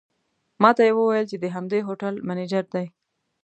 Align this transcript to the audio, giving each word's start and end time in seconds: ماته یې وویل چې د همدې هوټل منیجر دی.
ماته 0.61 0.81
یې 0.87 0.93
وویل 0.95 1.25
چې 1.31 1.37
د 1.39 1.45
همدې 1.55 1.79
هوټل 1.87 2.13
منیجر 2.27 2.65
دی. 2.75 2.85